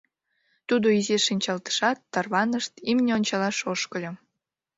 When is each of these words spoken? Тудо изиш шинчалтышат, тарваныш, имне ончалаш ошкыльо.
Тудо 0.67 0.87
изиш 0.97 1.21
шинчалтышат, 1.27 1.97
тарваныш, 2.13 2.65
имне 2.89 3.11
ончалаш 3.17 3.57
ошкыльо. 3.71 4.11